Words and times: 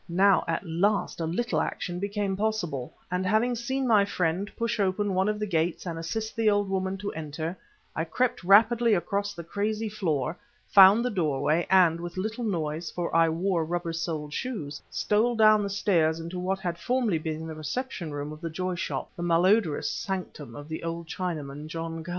Now 0.09 0.43
at 0.47 0.65
last 0.65 1.21
a 1.21 1.27
little 1.27 1.61
action 1.61 1.99
became 1.99 2.35
possible, 2.35 2.91
and 3.11 3.23
having 3.23 3.53
seen 3.53 3.87
my 3.87 4.03
friend 4.03 4.49
push 4.57 4.79
open 4.79 5.13
one 5.13 5.29
of 5.29 5.37
the 5.37 5.45
gates 5.45 5.85
and 5.85 5.99
assist 5.99 6.35
the 6.35 6.49
old 6.49 6.67
woman 6.69 6.97
to 6.97 7.11
enter, 7.13 7.55
I 7.95 8.05
crept 8.05 8.43
rapidly 8.43 8.95
across 8.95 9.35
the 9.35 9.43
crazy 9.43 9.89
floor, 9.89 10.35
found 10.67 11.05
the 11.05 11.11
doorway, 11.11 11.67
and, 11.69 11.99
with 11.99 12.17
little 12.17 12.43
noise, 12.43 12.89
for 12.89 13.15
I 13.15 13.29
wore 13.29 13.63
rubber 13.63 13.93
soled 13.93 14.33
shoes, 14.33 14.81
stole 14.89 15.35
down 15.35 15.61
the 15.61 15.69
stairs 15.69 16.19
into 16.19 16.39
what 16.39 16.57
had 16.57 16.79
formerly 16.79 17.19
been 17.19 17.45
the 17.45 17.53
reception 17.53 18.11
room 18.11 18.31
of 18.31 18.41
the 18.41 18.49
Joy 18.49 18.73
Shop, 18.73 19.11
the 19.15 19.21
malodorous 19.21 19.87
sanctum 19.91 20.55
of 20.55 20.67
the 20.67 20.81
old 20.81 21.05
Chinaman, 21.09 21.67
John 21.67 22.03
Ki. 22.03 22.09